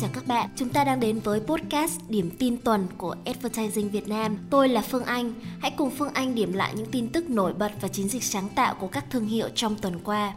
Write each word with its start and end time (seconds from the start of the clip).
Chào 0.00 0.10
các 0.12 0.26
bạn, 0.26 0.48
chúng 0.56 0.68
ta 0.68 0.84
đang 0.84 1.00
đến 1.00 1.20
với 1.24 1.40
podcast 1.40 2.00
Điểm 2.08 2.30
tin 2.38 2.56
tuần 2.56 2.86
của 2.98 3.16
Advertising 3.24 3.90
Việt 3.90 4.08
Nam. 4.08 4.36
Tôi 4.50 4.68
là 4.68 4.82
Phương 4.82 5.04
Anh. 5.04 5.34
Hãy 5.60 5.70
cùng 5.76 5.90
Phương 5.90 6.14
Anh 6.14 6.34
điểm 6.34 6.52
lại 6.52 6.72
những 6.76 6.90
tin 6.90 7.08
tức 7.08 7.30
nổi 7.30 7.52
bật 7.52 7.72
và 7.80 7.88
chiến 7.88 8.08
dịch 8.08 8.24
sáng 8.24 8.48
tạo 8.48 8.74
của 8.80 8.86
các 8.86 9.04
thương 9.10 9.26
hiệu 9.26 9.48
trong 9.54 9.76
tuần 9.76 10.00
qua. 10.04 10.34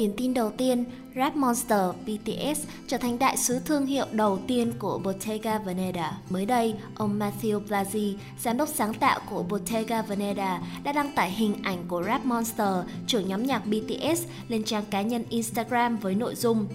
Điển 0.00 0.12
tin 0.16 0.34
đầu 0.34 0.50
tiên, 0.50 0.84
Rap 1.16 1.36
Monster 1.36 1.80
BTS 2.06 2.66
trở 2.86 2.98
thành 2.98 3.18
đại 3.18 3.36
sứ 3.36 3.58
thương 3.58 3.86
hiệu 3.86 4.06
đầu 4.12 4.38
tiên 4.46 4.72
của 4.78 4.98
Bottega 5.04 5.58
Veneta. 5.58 6.12
Mới 6.30 6.46
đây, 6.46 6.74
ông 6.94 7.18
Matthew 7.18 7.60
Blasi, 7.68 8.16
giám 8.38 8.56
đốc 8.56 8.68
sáng 8.68 8.94
tạo 8.94 9.20
của 9.30 9.42
Bottega 9.42 10.02
Veneta, 10.02 10.60
đã 10.84 10.92
đăng 10.92 11.12
tải 11.14 11.30
hình 11.30 11.54
ảnh 11.62 11.84
của 11.88 12.02
Rap 12.02 12.24
Monster, 12.24 12.76
trưởng 13.06 13.28
nhóm 13.28 13.42
nhạc 13.42 13.66
BTS, 13.66 14.24
lên 14.48 14.64
trang 14.64 14.84
cá 14.90 15.02
nhân 15.02 15.24
Instagram 15.30 15.96
với 15.96 16.14
nội 16.14 16.34
dung 16.34 16.66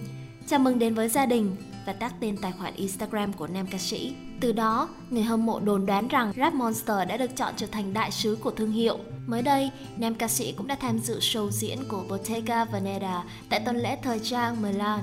Chào 0.46 0.58
mừng 0.58 0.78
đến 0.78 0.94
với 0.94 1.08
gia 1.08 1.26
đình 1.26 1.56
và 1.86 1.92
tác 1.92 2.14
tên 2.20 2.36
tài 2.36 2.52
khoản 2.52 2.74
Instagram 2.74 3.32
của 3.32 3.46
nam 3.46 3.66
ca 3.70 3.78
sĩ. 3.78 4.14
Từ 4.40 4.52
đó, 4.52 4.88
người 5.10 5.22
hâm 5.22 5.46
mộ 5.46 5.60
đồn 5.60 5.86
đoán 5.86 6.08
rằng 6.08 6.32
Rap 6.36 6.54
Monster 6.54 7.08
đã 7.08 7.16
được 7.16 7.36
chọn 7.36 7.54
trở 7.56 7.66
thành 7.66 7.92
đại 7.92 8.10
sứ 8.10 8.38
của 8.42 8.50
thương 8.50 8.72
hiệu. 8.72 8.98
Mới 9.26 9.42
đây, 9.42 9.70
nam 9.96 10.14
ca 10.14 10.28
sĩ 10.28 10.52
cũng 10.52 10.66
đã 10.66 10.74
tham 10.74 10.98
dự 10.98 11.18
show 11.18 11.50
diễn 11.50 11.78
của 11.88 12.04
Bottega 12.08 12.64
Veneta 12.64 13.24
tại 13.48 13.60
tuần 13.64 13.76
lễ 13.76 13.98
thời 14.02 14.18
trang 14.18 14.62
Milan. 14.62 15.00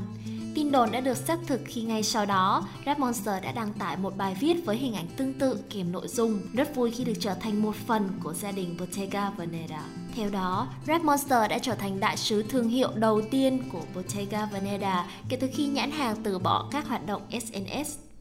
Tin 0.55 0.71
đồn 0.71 0.91
đã 0.91 0.99
được 0.99 1.17
xác 1.17 1.39
thực 1.47 1.61
khi 1.65 1.81
ngay 1.81 2.03
sau 2.03 2.25
đó, 2.25 2.67
Rap 2.85 2.99
Monster 2.99 3.43
đã 3.43 3.51
đăng 3.51 3.73
tải 3.73 3.97
một 3.97 4.17
bài 4.17 4.35
viết 4.39 4.65
với 4.65 4.77
hình 4.77 4.93
ảnh 4.93 5.07
tương 5.17 5.33
tự 5.33 5.59
kèm 5.69 5.91
nội 5.91 6.07
dung 6.07 6.41
rất 6.53 6.75
vui 6.75 6.91
khi 6.91 7.03
được 7.03 7.13
trở 7.19 7.33
thành 7.33 7.61
một 7.61 7.75
phần 7.87 8.09
của 8.23 8.33
gia 8.33 8.51
đình 8.51 8.77
Bottega 8.79 9.29
Veneta. 9.29 9.83
Theo 10.15 10.29
đó, 10.29 10.67
Rap 10.87 11.03
Monster 11.03 11.49
đã 11.49 11.59
trở 11.59 11.75
thành 11.75 11.99
đại 11.99 12.17
sứ 12.17 12.43
thương 12.43 12.69
hiệu 12.69 12.89
đầu 12.95 13.21
tiên 13.31 13.63
của 13.71 13.81
Bottega 13.95 14.45
Veneta 14.45 15.05
kể 15.29 15.37
từ 15.37 15.47
khi 15.53 15.65
nhãn 15.65 15.91
hàng 15.91 16.15
từ 16.23 16.39
bỏ 16.39 16.67
các 16.71 16.87
hoạt 16.87 17.05
động 17.05 17.21
SNS. 17.31 18.12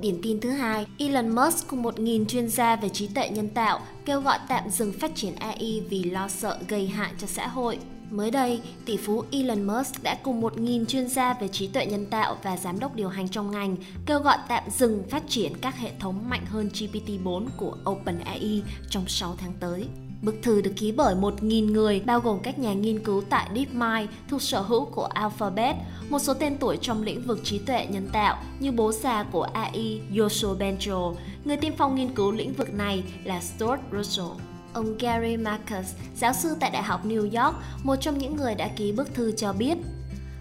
Điển 0.00 0.18
tin 0.22 0.40
thứ 0.40 0.50
hai, 0.50 0.86
Elon 0.98 1.28
Musk 1.28 1.68
cùng 1.68 1.82
1.000 1.82 2.24
chuyên 2.24 2.48
gia 2.48 2.76
về 2.76 2.88
trí 2.88 3.06
tuệ 3.06 3.28
nhân 3.28 3.48
tạo 3.48 3.80
kêu 4.04 4.20
gọi 4.20 4.38
tạm 4.48 4.70
dừng 4.70 4.92
phát 4.92 5.10
triển 5.14 5.34
AI 5.34 5.82
vì 5.90 6.04
lo 6.04 6.28
sợ 6.28 6.58
gây 6.68 6.86
hại 6.86 7.12
cho 7.18 7.26
xã 7.26 7.48
hội. 7.48 7.78
Mới 8.10 8.30
đây, 8.30 8.60
tỷ 8.84 8.96
phú 8.96 9.24
Elon 9.32 9.62
Musk 9.62 10.02
đã 10.02 10.18
cùng 10.22 10.42
1.000 10.42 10.84
chuyên 10.84 11.08
gia 11.08 11.34
về 11.34 11.48
trí 11.48 11.66
tuệ 11.66 11.86
nhân 11.86 12.06
tạo 12.06 12.36
và 12.42 12.56
giám 12.56 12.78
đốc 12.78 12.94
điều 12.94 13.08
hành 13.08 13.28
trong 13.28 13.50
ngành 13.50 13.76
kêu 14.06 14.20
gọi 14.20 14.38
tạm 14.48 14.62
dừng 14.70 15.02
phát 15.10 15.22
triển 15.28 15.52
các 15.60 15.76
hệ 15.78 15.90
thống 16.00 16.28
mạnh 16.28 16.46
hơn 16.46 16.70
GPT-4 16.74 17.46
của 17.56 17.76
OpenAI 17.90 18.62
trong 18.90 19.04
6 19.08 19.34
tháng 19.38 19.52
tới. 19.60 19.86
Bức 20.22 20.34
thư 20.42 20.60
được 20.60 20.72
ký 20.76 20.92
bởi 20.92 21.14
1.000 21.14 21.72
người, 21.72 22.00
bao 22.00 22.20
gồm 22.20 22.38
các 22.42 22.58
nhà 22.58 22.72
nghiên 22.72 23.04
cứu 23.04 23.22
tại 23.30 23.48
DeepMind 23.54 24.10
thuộc 24.28 24.42
sở 24.42 24.60
hữu 24.60 24.84
của 24.84 25.04
Alphabet, 25.04 25.76
một 26.10 26.18
số 26.18 26.34
tên 26.34 26.56
tuổi 26.56 26.78
trong 26.80 27.02
lĩnh 27.02 27.26
vực 27.26 27.40
trí 27.44 27.58
tuệ 27.58 27.86
nhân 27.86 28.08
tạo 28.12 28.42
như 28.60 28.72
bố 28.72 28.92
già 28.92 29.22
của 29.22 29.42
AI 29.42 30.00
Yoshua 30.18 30.54
Bengio. 30.54 31.12
Người 31.44 31.56
tiên 31.56 31.72
phong 31.78 31.94
nghiên 31.94 32.14
cứu 32.14 32.32
lĩnh 32.32 32.52
vực 32.52 32.74
này 32.74 33.04
là 33.24 33.40
Stuart 33.40 33.80
Russell. 33.92 34.28
Ông 34.72 34.98
Gary 34.98 35.36
Marcus, 35.36 35.94
giáo 36.16 36.32
sư 36.32 36.56
tại 36.60 36.70
Đại 36.70 36.82
học 36.82 37.06
New 37.06 37.44
York, 37.44 37.56
một 37.82 37.96
trong 37.96 38.18
những 38.18 38.36
người 38.36 38.54
đã 38.54 38.68
ký 38.76 38.92
bức 38.92 39.14
thư 39.14 39.32
cho 39.32 39.52
biết 39.52 39.78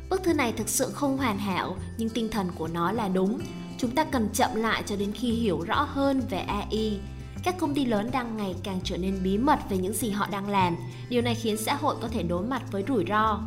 Bức 0.09 0.23
thư 0.23 0.33
này 0.33 0.53
thực 0.57 0.69
sự 0.69 0.91
không 0.93 1.17
hoàn 1.17 1.37
hảo, 1.37 1.75
nhưng 1.97 2.09
tinh 2.09 2.29
thần 2.29 2.47
của 2.55 2.67
nó 2.67 2.91
là 2.91 3.07
đúng. 3.07 3.39
Chúng 3.77 3.91
ta 3.91 4.03
cần 4.03 4.29
chậm 4.33 4.55
lại 4.55 4.83
cho 4.85 4.95
đến 4.95 5.11
khi 5.11 5.31
hiểu 5.31 5.61
rõ 5.61 5.81
hơn 5.81 6.21
về 6.29 6.37
AI 6.37 6.99
các 7.43 7.55
công 7.59 7.75
ty 7.75 7.85
lớn 7.85 8.09
đang 8.11 8.37
ngày 8.37 8.55
càng 8.63 8.79
trở 8.83 8.97
nên 8.97 9.23
bí 9.23 9.37
mật 9.37 9.59
về 9.69 9.77
những 9.77 9.93
gì 9.93 10.09
họ 10.09 10.27
đang 10.31 10.49
làm. 10.49 10.77
Điều 11.09 11.21
này 11.21 11.35
khiến 11.35 11.57
xã 11.57 11.75
hội 11.75 11.95
có 12.01 12.07
thể 12.07 12.23
đối 12.23 12.45
mặt 12.45 12.61
với 12.71 12.83
rủi 12.87 13.05
ro. 13.09 13.41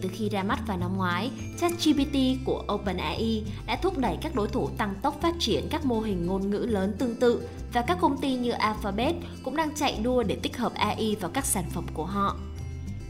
Từ 0.00 0.08
khi 0.12 0.28
ra 0.28 0.42
mắt 0.42 0.58
vào 0.66 0.76
năm 0.76 0.96
ngoái, 0.96 1.30
ChatGPT 1.60 2.16
của 2.44 2.64
OpenAI 2.74 3.44
đã 3.66 3.76
thúc 3.76 3.98
đẩy 3.98 4.16
các 4.22 4.34
đối 4.34 4.48
thủ 4.48 4.68
tăng 4.78 4.94
tốc 5.02 5.20
phát 5.22 5.34
triển 5.38 5.68
các 5.70 5.84
mô 5.84 6.00
hình 6.00 6.26
ngôn 6.26 6.50
ngữ 6.50 6.58
lớn 6.58 6.96
tương 6.98 7.16
tự 7.20 7.48
và 7.72 7.82
các 7.82 7.98
công 8.00 8.20
ty 8.20 8.34
như 8.34 8.50
Alphabet 8.50 9.14
cũng 9.44 9.56
đang 9.56 9.74
chạy 9.74 9.98
đua 10.02 10.22
để 10.22 10.36
tích 10.42 10.56
hợp 10.56 10.74
AI 10.74 11.16
vào 11.20 11.30
các 11.34 11.44
sản 11.44 11.64
phẩm 11.74 11.86
của 11.94 12.04
họ. 12.04 12.36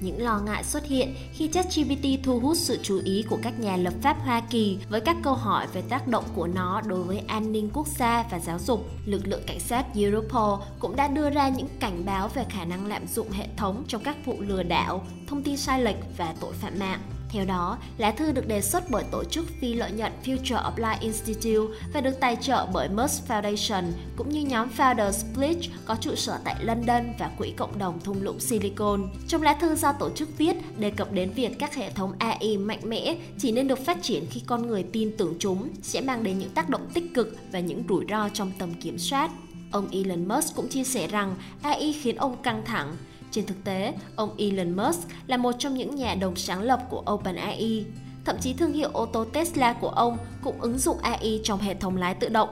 Những 0.01 0.23
lo 0.23 0.39
ngại 0.39 0.65
xuất 0.65 0.87
hiện 0.87 1.15
khi 1.33 1.49
ChatGPT 1.49 2.25
thu 2.25 2.41
hút 2.41 2.57
sự 2.57 2.79
chú 2.83 3.01
ý 3.05 3.25
của 3.31 3.39
các 3.43 3.61
nhà 3.61 3.77
lập 3.77 3.95
pháp 4.03 4.17
Hoa 4.25 4.41
Kỳ 4.51 4.79
với 4.89 5.01
các 5.01 5.17
câu 5.23 5.35
hỏi 5.35 5.67
về 5.73 5.83
tác 5.89 6.09
động 6.09 6.25
của 6.35 6.47
nó 6.47 6.81
đối 6.81 7.03
với 7.03 7.19
an 7.19 7.53
ninh 7.53 7.71
quốc 7.73 7.87
gia 7.87 8.25
và 8.31 8.39
giáo 8.39 8.59
dục. 8.59 8.89
Lực 9.07 9.27
lượng 9.27 9.43
cảnh 9.47 9.61
sát 9.61 9.85
Europol 9.95 10.61
cũng 10.79 10.97
đã 10.97 11.09
đưa 11.09 11.31
ra 11.31 11.49
những 11.49 11.69
cảnh 11.81 12.05
báo 12.05 12.29
về 12.29 12.45
khả 12.51 12.65
năng 12.65 12.87
lạm 12.87 13.07
dụng 13.07 13.31
hệ 13.31 13.47
thống 13.57 13.85
trong 13.89 14.03
các 14.03 14.17
vụ 14.25 14.41
lừa 14.41 14.63
đảo, 14.63 15.05
thông 15.27 15.43
tin 15.43 15.57
sai 15.57 15.83
lệch 15.83 15.97
và 16.17 16.35
tội 16.41 16.53
phạm 16.53 16.79
mạng. 16.79 17.01
Theo 17.29 17.45
đó, 17.45 17.79
lá 17.99 18.11
thư 18.11 18.33
được 18.33 18.49
đề 18.49 18.61
xuất 18.61 18.91
bởi 18.91 19.05
tổ 19.11 19.25
chức 19.25 19.47
phi 19.61 19.75
lợi 19.75 19.93
nhuận 19.93 20.13
Future 20.25 20.63
of 20.63 20.75
Life 20.77 20.97
Institute 21.01 21.75
và 21.93 22.01
được 22.01 22.21
tài 22.21 22.37
trợ 22.37 22.67
bởi 22.73 22.89
Musk 22.89 23.29
Foundation 23.29 23.85
cũng 24.17 24.29
như 24.29 24.41
nhóm 24.41 24.69
Founders 24.77 25.35
Pledge 25.35 25.69
có 25.85 25.97
trụ 26.01 26.15
sở 26.15 26.39
tại 26.45 26.57
London 26.65 27.13
và 27.19 27.31
Quỹ 27.39 27.51
Cộng 27.51 27.79
đồng 27.79 28.01
Thung 28.01 28.23
lũng 28.23 28.41
Silicon. 28.41 29.11
Trong 29.29 29.43
lá 29.43 29.55
thư 29.61 29.75
do 29.75 29.93
tổ 29.93 30.11
chức 30.11 30.39
viết 30.39 30.57
đề 30.79 30.91
cập 30.91 31.13
đến 31.13 31.31
việc 31.31 31.59
các 31.59 31.75
hệ 31.75 31.91
thống 31.91 32.13
AI 32.19 32.57
mạnh 32.57 32.81
mẽ 32.85 33.17
chỉ 33.39 33.53
nên 33.53 33.69
được 33.69 33.79
phát 33.79 34.03
triển 34.03 34.27
khi 34.31 34.43
con 34.47 34.67
người 34.67 34.83
tin 34.83 35.17
tưởng 35.19 35.35
chúng 35.39 35.69
sẽ 35.83 36.01
mang 36.01 36.23
đến 36.23 36.39
những 36.39 36.51
tác 36.51 36.69
động 36.69 36.91
tích 36.95 37.15
cực 37.15 37.37
và 37.53 37.61
những 37.61 37.83
rủi 37.89 38.05
ro 38.11 38.29
trong 38.29 38.53
tầm 38.59 38.75
kiểm 38.75 38.99
soát. 38.99 39.31
Ông 39.71 39.89
Elon 39.91 40.29
Musk 40.29 40.57
cũng 40.57 40.69
chia 40.69 40.85
sẻ 40.85 41.07
rằng 41.07 41.35
AI 41.63 41.93
khiến 41.93 42.17
ông 42.17 42.37
căng 42.43 42.63
thẳng 42.65 42.97
trên 43.31 43.47
thực 43.47 43.65
tế, 43.65 43.95
ông 44.17 44.35
Elon 44.39 44.77
Musk 44.77 45.09
là 45.27 45.37
một 45.37 45.53
trong 45.59 45.75
những 45.75 45.97
nhà 45.97 46.15
đồng 46.15 46.37
sáng 46.37 46.63
lập 46.63 46.81
của 46.91 47.05
OpenAI. 47.13 47.85
Thậm 48.25 48.37
chí 48.41 48.53
thương 48.53 48.73
hiệu 48.73 48.91
ô 48.93 49.07
tô 49.07 49.25
Tesla 49.25 49.73
của 49.73 49.89
ông 49.89 50.17
cũng 50.43 50.61
ứng 50.61 50.79
dụng 50.79 50.99
AI 50.99 51.41
trong 51.45 51.61
hệ 51.61 51.75
thống 51.75 51.97
lái 51.97 52.15
tự 52.15 52.29
động. 52.29 52.49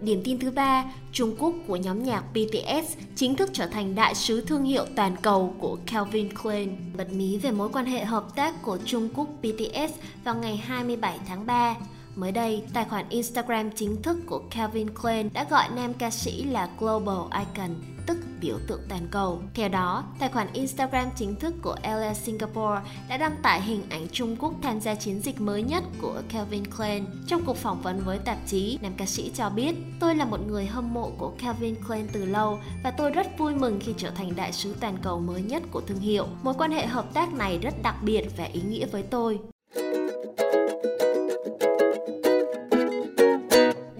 Điểm 0.00 0.22
tin 0.24 0.38
thứ 0.38 0.50
ba, 0.50 0.84
Trung 1.12 1.36
Quốc 1.38 1.54
của 1.66 1.76
nhóm 1.76 2.02
nhạc 2.02 2.24
BTS 2.32 2.96
chính 3.16 3.36
thức 3.36 3.50
trở 3.52 3.66
thành 3.66 3.94
đại 3.94 4.14
sứ 4.14 4.40
thương 4.40 4.64
hiệu 4.64 4.86
toàn 4.96 5.16
cầu 5.22 5.54
của 5.58 5.78
Calvin 5.86 6.36
Klein. 6.36 6.76
Bật 6.96 7.12
mí 7.12 7.38
về 7.38 7.50
mối 7.50 7.68
quan 7.72 7.86
hệ 7.86 8.04
hợp 8.04 8.36
tác 8.36 8.62
của 8.62 8.78
Trung 8.84 9.08
Quốc 9.14 9.28
BTS 9.42 9.92
vào 10.24 10.34
ngày 10.34 10.56
27 10.56 11.18
tháng 11.28 11.46
3. 11.46 11.74
Mới 12.16 12.32
đây, 12.32 12.62
tài 12.74 12.84
khoản 12.84 13.08
Instagram 13.08 13.70
chính 13.70 14.02
thức 14.02 14.18
của 14.26 14.42
Calvin 14.50 14.90
Klein 14.90 15.28
đã 15.32 15.46
gọi 15.50 15.68
nam 15.76 15.94
ca 15.94 16.10
sĩ 16.10 16.44
là 16.44 16.68
Global 16.78 17.38
Icon, 17.38 17.70
tức 18.06 18.18
biểu 18.40 18.58
tượng 18.66 18.80
toàn 18.88 19.08
cầu. 19.10 19.42
Theo 19.54 19.68
đó, 19.68 20.04
tài 20.18 20.28
khoản 20.28 20.52
Instagram 20.52 21.08
chính 21.16 21.36
thức 21.36 21.54
của 21.62 21.76
LA 21.82 22.14
Singapore 22.14 22.80
đã 23.08 23.16
đăng 23.16 23.36
tải 23.42 23.62
hình 23.62 23.82
ảnh 23.90 24.06
Trung 24.12 24.36
Quốc 24.36 24.54
tham 24.62 24.80
gia 24.80 24.94
chiến 24.94 25.20
dịch 25.20 25.40
mới 25.40 25.62
nhất 25.62 25.84
của 26.00 26.22
Calvin 26.28 26.64
Klein. 26.76 27.04
Trong 27.26 27.42
cuộc 27.46 27.56
phỏng 27.56 27.82
vấn 27.82 28.00
với 28.04 28.18
tạp 28.18 28.38
chí, 28.46 28.78
nam 28.82 28.92
ca 28.96 29.06
sĩ 29.06 29.30
cho 29.34 29.50
biết, 29.50 29.74
tôi 30.00 30.14
là 30.14 30.24
một 30.24 30.40
người 30.46 30.66
hâm 30.66 30.94
mộ 30.94 31.10
của 31.18 31.32
Calvin 31.38 31.74
Klein 31.86 32.08
từ 32.12 32.24
lâu 32.24 32.58
và 32.84 32.90
tôi 32.90 33.10
rất 33.10 33.38
vui 33.38 33.54
mừng 33.54 33.80
khi 33.80 33.94
trở 33.96 34.10
thành 34.10 34.36
đại 34.36 34.52
sứ 34.52 34.74
toàn 34.80 34.96
cầu 35.02 35.20
mới 35.20 35.42
nhất 35.42 35.62
của 35.70 35.80
thương 35.80 36.00
hiệu. 36.00 36.26
Mối 36.42 36.54
quan 36.58 36.70
hệ 36.70 36.86
hợp 36.86 37.14
tác 37.14 37.32
này 37.32 37.58
rất 37.58 37.74
đặc 37.82 37.96
biệt 38.02 38.28
và 38.36 38.44
ý 38.44 38.60
nghĩa 38.60 38.86
với 38.86 39.02
tôi. 39.02 39.38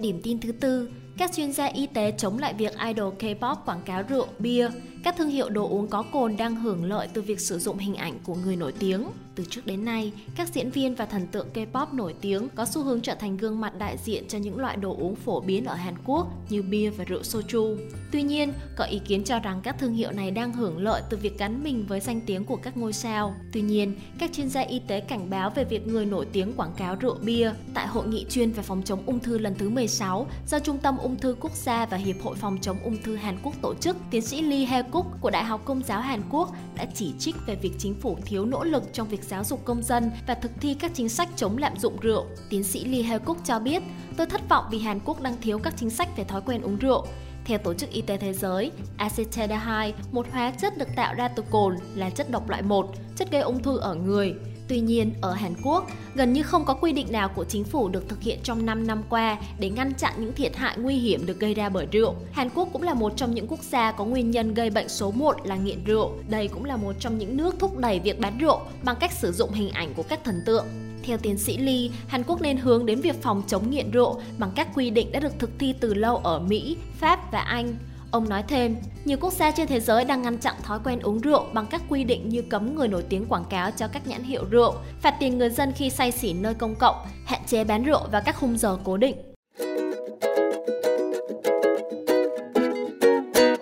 Điểm 0.07 0.21
tin 0.23 0.39
thứ 0.39 0.51
tư, 0.51 0.89
các 1.17 1.31
chuyên 1.33 1.51
gia 1.51 1.65
y 1.65 1.87
tế 1.87 2.13
chống 2.17 2.39
lại 2.39 2.53
việc 2.53 2.73
idol 2.87 3.13
K-pop 3.19 3.55
quảng 3.65 3.81
cáo 3.85 4.03
rượu, 4.03 4.27
bia. 4.39 4.69
Các 5.03 5.15
thương 5.17 5.29
hiệu 5.29 5.49
đồ 5.49 5.69
uống 5.69 5.87
có 5.87 6.03
cồn 6.11 6.37
đang 6.37 6.55
hưởng 6.55 6.83
lợi 6.83 7.07
từ 7.13 7.21
việc 7.21 7.39
sử 7.39 7.59
dụng 7.59 7.77
hình 7.77 7.95
ảnh 7.95 8.19
của 8.23 8.35
người 8.35 8.55
nổi 8.55 8.73
tiếng. 8.79 9.07
Từ 9.35 9.43
trước 9.49 9.65
đến 9.65 9.85
nay, 9.85 10.11
các 10.35 10.49
diễn 10.53 10.71
viên 10.71 10.95
và 10.95 11.05
thần 11.05 11.27
tượng 11.27 11.47
K-pop 11.53 11.93
nổi 11.93 12.15
tiếng 12.21 12.49
có 12.55 12.65
xu 12.65 12.83
hướng 12.83 13.01
trở 13.01 13.15
thành 13.15 13.37
gương 13.37 13.61
mặt 13.61 13.73
đại 13.77 13.97
diện 13.97 14.27
cho 14.27 14.37
những 14.37 14.59
loại 14.59 14.77
đồ 14.77 14.95
uống 14.99 15.15
phổ 15.15 15.39
biến 15.39 15.65
ở 15.65 15.75
Hàn 15.75 15.95
Quốc 16.05 16.27
như 16.49 16.61
bia 16.61 16.89
và 16.89 17.03
rượu 17.03 17.21
soju. 17.21 17.77
Tuy 18.11 18.21
nhiên, 18.21 18.53
có 18.75 18.83
ý 18.83 18.99
kiến 18.99 19.23
cho 19.23 19.39
rằng 19.39 19.61
các 19.63 19.75
thương 19.79 19.93
hiệu 19.93 20.11
này 20.11 20.31
đang 20.31 20.53
hưởng 20.53 20.77
lợi 20.77 21.01
từ 21.09 21.17
việc 21.17 21.37
gắn 21.37 21.63
mình 21.63 21.85
với 21.87 21.99
danh 21.99 22.21
tiếng 22.21 22.45
của 22.45 22.55
các 22.55 22.77
ngôi 22.77 22.93
sao. 22.93 23.35
Tuy 23.53 23.61
nhiên, 23.61 23.95
các 24.19 24.31
chuyên 24.33 24.49
gia 24.49 24.61
y 24.61 24.79
tế 24.79 24.99
cảnh 24.99 25.29
báo 25.29 25.49
về 25.49 25.63
việc 25.63 25.87
người 25.87 26.05
nổi 26.05 26.25
tiếng 26.31 26.53
quảng 26.53 26.73
cáo 26.77 26.95
rượu 26.95 27.17
bia 27.21 27.51
tại 27.73 27.87
hội 27.87 28.07
nghị 28.07 28.25
chuyên 28.29 28.51
về 28.51 28.63
phòng 28.63 28.81
chống 28.85 29.03
ung 29.05 29.19
thư 29.19 29.37
lần 29.37 29.55
thứ 29.55 29.69
16 29.69 30.27
do 30.47 30.59
Trung 30.59 30.77
tâm 30.77 30.97
Ung 31.07 31.17
thư 31.17 31.35
Quốc 31.39 31.51
gia 31.55 31.85
và 31.85 31.97
Hiệp 31.97 32.15
hội 32.23 32.35
Phòng 32.35 32.57
chống 32.61 32.77
ung 32.83 32.97
thư 33.03 33.15
Hàn 33.15 33.37
Quốc 33.43 33.53
tổ 33.61 33.75
chức, 33.75 33.97
tiến 34.11 34.21
sĩ 34.21 34.41
Lee 34.41 34.65
Hae-kuk 34.65 35.03
của 35.21 35.29
Đại 35.29 35.43
học 35.43 35.61
Công 35.65 35.83
giáo 35.83 36.01
Hàn 36.01 36.21
Quốc 36.29 36.51
đã 36.75 36.85
chỉ 36.95 37.13
trích 37.19 37.35
về 37.45 37.55
việc 37.55 37.71
chính 37.77 37.95
phủ 38.01 38.17
thiếu 38.25 38.45
nỗ 38.45 38.63
lực 38.63 38.83
trong 38.93 39.07
việc 39.07 39.23
giáo 39.23 39.43
dục 39.43 39.65
công 39.65 39.83
dân 39.83 40.11
và 40.27 40.33
thực 40.33 40.51
thi 40.61 40.73
các 40.73 40.91
chính 40.93 41.09
sách 41.09 41.29
chống 41.35 41.57
lạm 41.57 41.77
dụng 41.77 41.97
rượu. 42.01 42.25
Tiến 42.49 42.63
sĩ 42.63 42.85
Lee 42.85 43.01
Hae-kuk 43.01 43.35
cho 43.45 43.59
biết, 43.59 43.83
tôi 44.17 44.27
thất 44.27 44.49
vọng 44.49 44.65
vì 44.71 44.79
Hàn 44.79 44.99
Quốc 45.05 45.21
đang 45.21 45.41
thiếu 45.41 45.59
các 45.59 45.73
chính 45.77 45.89
sách 45.89 46.17
về 46.17 46.23
thói 46.23 46.41
quen 46.45 46.61
uống 46.61 46.77
rượu. 46.77 47.05
Theo 47.45 47.57
Tổ 47.57 47.73
chức 47.73 47.89
Y 47.89 48.01
tế 48.01 48.17
Thế 48.17 48.33
giới, 48.33 48.71
acetaldehyde, 48.97 49.93
một 50.11 50.27
hóa 50.31 50.51
chất 50.51 50.77
được 50.77 50.95
tạo 50.95 51.13
ra 51.13 51.27
từ 51.27 51.43
cồn, 51.51 51.75
là 51.95 52.09
chất 52.09 52.31
độc 52.31 52.49
loại 52.49 52.61
1, 52.61 52.91
chất 53.15 53.31
gây 53.31 53.41
ung 53.41 53.63
thư 53.63 53.77
ở 53.77 53.95
người. 53.95 54.35
Tuy 54.67 54.79
nhiên, 54.79 55.13
ở 55.21 55.33
Hàn 55.33 55.53
Quốc, 55.63 55.87
gần 56.15 56.33
như 56.33 56.43
không 56.43 56.65
có 56.65 56.73
quy 56.73 56.91
định 56.91 57.11
nào 57.11 57.29
của 57.35 57.45
chính 57.45 57.63
phủ 57.63 57.89
được 57.89 58.09
thực 58.09 58.21
hiện 58.21 58.39
trong 58.43 58.65
5 58.65 58.87
năm 58.87 59.03
qua 59.09 59.37
để 59.59 59.69
ngăn 59.69 59.93
chặn 59.93 60.13
những 60.17 60.33
thiệt 60.33 60.55
hại 60.55 60.77
nguy 60.77 60.95
hiểm 60.95 61.25
được 61.25 61.39
gây 61.39 61.53
ra 61.53 61.69
bởi 61.69 61.87
rượu. 61.91 62.15
Hàn 62.31 62.49
Quốc 62.55 62.69
cũng 62.73 62.83
là 62.83 62.93
một 62.93 63.13
trong 63.15 63.33
những 63.35 63.47
quốc 63.47 63.63
gia 63.63 63.91
có 63.91 64.05
nguyên 64.05 64.31
nhân 64.31 64.53
gây 64.53 64.69
bệnh 64.69 64.89
số 64.89 65.11
1 65.11 65.35
là 65.43 65.55
nghiện 65.55 65.83
rượu. 65.85 66.11
Đây 66.29 66.47
cũng 66.47 66.65
là 66.65 66.77
một 66.77 66.93
trong 66.99 67.17
những 67.17 67.37
nước 67.37 67.55
thúc 67.59 67.77
đẩy 67.77 67.99
việc 67.99 68.19
bán 68.19 68.37
rượu 68.37 68.59
bằng 68.83 68.95
cách 68.99 69.11
sử 69.11 69.31
dụng 69.31 69.51
hình 69.51 69.69
ảnh 69.69 69.93
của 69.93 70.03
các 70.03 70.23
thần 70.23 70.41
tượng. 70.45 70.65
Theo 71.03 71.17
tiến 71.17 71.37
sĩ 71.37 71.57
Lee, 71.57 71.89
Hàn 72.07 72.23
Quốc 72.23 72.41
nên 72.41 72.57
hướng 72.57 72.85
đến 72.85 73.01
việc 73.01 73.21
phòng 73.21 73.43
chống 73.47 73.69
nghiện 73.69 73.91
rượu 73.91 74.21
bằng 74.37 74.51
các 74.55 74.67
quy 74.75 74.89
định 74.89 75.11
đã 75.11 75.19
được 75.19 75.39
thực 75.39 75.49
thi 75.59 75.73
từ 75.79 75.93
lâu 75.93 76.17
ở 76.17 76.39
Mỹ, 76.39 76.77
Pháp 76.99 77.31
và 77.31 77.39
Anh. 77.39 77.75
Ông 78.11 78.29
nói 78.29 78.43
thêm, 78.47 78.75
nhiều 79.05 79.17
quốc 79.21 79.33
gia 79.33 79.51
trên 79.51 79.67
thế 79.67 79.79
giới 79.79 80.05
đang 80.05 80.21
ngăn 80.21 80.37
chặn 80.37 80.55
thói 80.63 80.79
quen 80.83 80.99
uống 80.99 81.19
rượu 81.19 81.45
bằng 81.53 81.65
các 81.65 81.81
quy 81.89 82.03
định 82.03 82.29
như 82.29 82.41
cấm 82.41 82.75
người 82.75 82.87
nổi 82.87 83.03
tiếng 83.09 83.25
quảng 83.25 83.45
cáo 83.49 83.71
cho 83.71 83.87
các 83.87 84.07
nhãn 84.07 84.23
hiệu 84.23 84.43
rượu, 84.49 84.73
phạt 85.01 85.15
tiền 85.19 85.37
người 85.37 85.49
dân 85.49 85.71
khi 85.71 85.89
say 85.89 86.11
xỉn 86.11 86.41
nơi 86.41 86.53
công 86.53 86.75
cộng, 86.75 86.95
hạn 87.25 87.41
chế 87.47 87.63
bán 87.63 87.83
rượu 87.83 88.01
vào 88.11 88.21
các 88.25 88.35
khung 88.35 88.57
giờ 88.57 88.77
cố 88.83 88.97
định. 88.97 89.15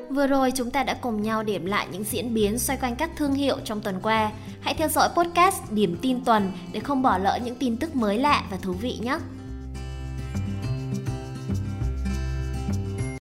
Vừa 0.09 0.27
rồi 0.27 0.51
chúng 0.51 0.71
ta 0.71 0.83
đã 0.83 0.93
cùng 0.93 1.21
nhau 1.21 1.43
điểm 1.43 1.65
lại 1.65 1.87
những 1.91 2.03
diễn 2.03 2.33
biến 2.33 2.59
xoay 2.59 2.79
quanh 2.81 2.95
các 2.95 3.09
thương 3.17 3.33
hiệu 3.33 3.57
trong 3.63 3.81
tuần 3.81 3.99
qua. 4.03 4.31
Hãy 4.61 4.73
theo 4.73 4.87
dõi 4.87 5.09
podcast 5.15 5.71
Điểm 5.71 5.97
tin 6.01 6.25
tuần 6.25 6.51
để 6.71 6.79
không 6.79 7.01
bỏ 7.01 7.17
lỡ 7.17 7.39
những 7.43 7.55
tin 7.55 7.77
tức 7.77 7.95
mới 7.95 8.17
lạ 8.17 8.43
và 8.51 8.57
thú 8.57 8.73
vị 8.73 8.99
nhé. 9.01 9.17